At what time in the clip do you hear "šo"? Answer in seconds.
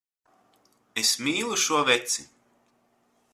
1.65-1.83